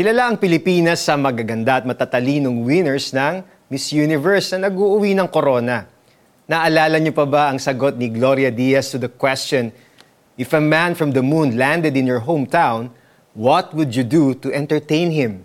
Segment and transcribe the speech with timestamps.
[0.00, 5.84] Kilala ang Pilipinas sa magaganda at matatalinong winners ng Miss Universe na nag-uuwi ng corona.
[6.48, 9.68] Naalala niyo pa ba ang sagot ni Gloria Diaz to the question,
[10.40, 12.88] If a man from the moon landed in your hometown,
[13.36, 15.44] what would you do to entertain him?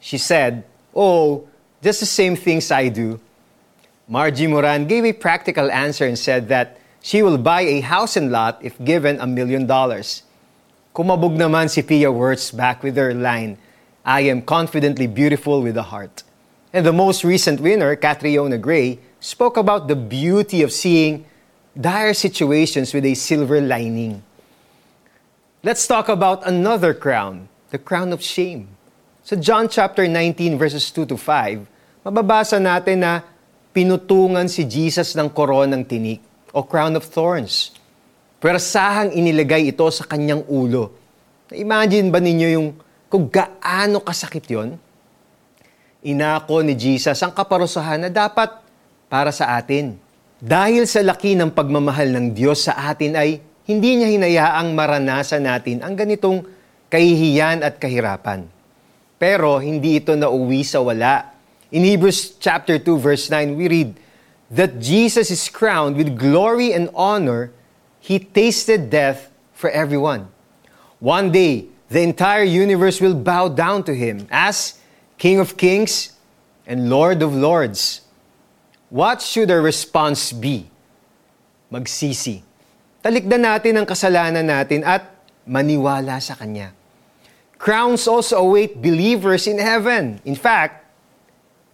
[0.00, 0.64] She said,
[0.96, 1.44] Oh,
[1.84, 3.20] just the same things I do.
[4.08, 8.32] Margie Moran gave a practical answer and said that she will buy a house and
[8.32, 10.24] lot if given a million dollars.
[10.96, 13.60] Kumabog naman si Pia Wirtz back with her line,
[14.04, 16.22] I am confidently beautiful with a heart.
[16.72, 21.26] And the most recent winner, Catriona Gray, spoke about the beauty of seeing
[21.78, 24.22] dire situations with a silver lining.
[25.62, 28.68] Let's talk about another crown, the crown of shame.
[29.20, 31.68] Sa John chapter 19 verses 2 to 5,
[32.00, 33.20] mababasa natin na
[33.76, 36.24] pinutungan si Jesus ng koronang tinik
[36.56, 37.76] o crown of thorns.
[38.40, 40.96] Pwersahang inilagay ito sa kanyang ulo.
[41.52, 42.68] Imagine ba ninyo yung
[43.10, 44.78] kung gaano kasakit yon?
[46.06, 48.48] Inako ni Jesus ang kaparusahan na dapat
[49.10, 49.98] para sa atin.
[50.40, 55.84] Dahil sa laki ng pagmamahal ng Diyos sa atin ay hindi niya hinayaang maranasan natin
[55.84, 56.46] ang ganitong
[56.88, 58.48] kahihiyan at kahirapan.
[59.20, 61.36] Pero hindi ito nauwi sa wala.
[61.68, 63.90] In Hebrews chapter 2 verse 9 we read
[64.48, 67.52] that Jesus is crowned with glory and honor.
[68.00, 70.32] He tasted death for everyone.
[71.04, 74.78] One day, the entire universe will bow down to him as
[75.18, 76.14] King of Kings
[76.64, 78.06] and Lord of Lords.
[78.88, 80.70] What should our response be?
[81.70, 82.46] Magsisi.
[83.02, 85.02] Talikdan natin ang kasalanan natin at
[85.42, 86.70] maniwala sa Kanya.
[87.58, 90.22] Crowns also await believers in heaven.
[90.24, 90.86] In fact,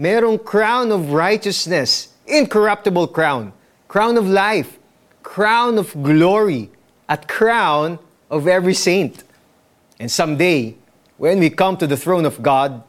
[0.01, 3.53] merong crown of righteousness, incorruptible crown,
[3.87, 4.81] crown of life,
[5.23, 6.73] crown of glory,
[7.05, 8.01] at crown
[8.33, 9.26] of every saint.
[9.99, 10.77] And someday,
[11.17, 12.85] when we come to the throne of God,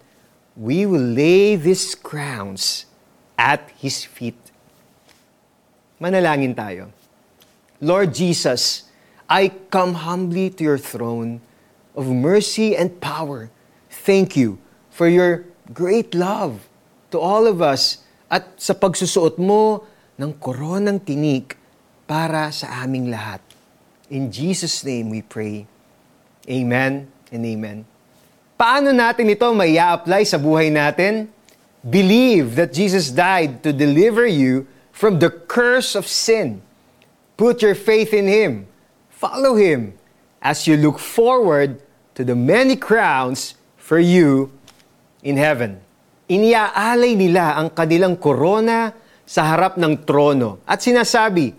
[0.55, 2.85] we will lay these crowns
[3.37, 4.35] at His feet.
[6.01, 6.91] Manalangin tayo.
[7.79, 8.89] Lord Jesus,
[9.29, 11.41] I come humbly to your throne
[11.95, 13.49] of mercy and power.
[13.89, 14.57] Thank you
[14.89, 16.67] for your great love
[17.11, 19.85] to all of us at sa pagsusuot mo
[20.19, 21.55] ng koronang tinik
[22.09, 23.39] para sa aming lahat.
[24.09, 25.69] In Jesus' name we pray.
[26.47, 27.83] Amen and amen.
[28.57, 31.27] Paano natin ito may apply sa buhay natin?
[31.83, 36.63] Believe that Jesus died to deliver you from the curse of sin.
[37.37, 38.65] Put your faith in Him.
[39.13, 39.93] Follow Him
[40.41, 41.77] as you look forward
[42.17, 44.49] to the many crowns for you
[45.21, 45.83] in heaven.
[46.27, 48.95] Iniaalay nila ang kanilang korona
[49.27, 51.51] sa harap ng trono at sinasabi,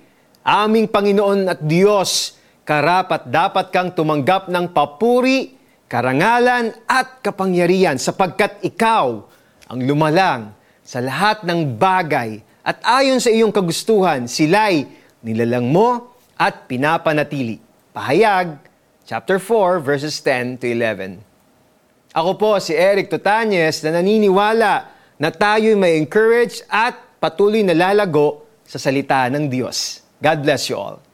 [0.43, 2.38] Aming Panginoon at Diyos,
[2.69, 5.57] karapat dapat kang tumanggap ng papuri
[5.89, 9.25] karangalan at kapangyarihan sapagkat ikaw
[9.73, 10.53] ang lumalang
[10.85, 14.85] sa lahat ng bagay at ayon sa iyong kagustuhan, sila'y
[15.25, 17.57] nilalang mo at pinapanatili.
[17.97, 18.61] Pahayag,
[19.09, 21.25] chapter 4, verses 10 to 11.
[22.13, 24.73] Ako po si Eric Tutanyes na naniniwala
[25.17, 30.05] na tayo'y may encourage at patuloy na lalago sa salita ng Diyos.
[30.21, 31.08] God bless you all.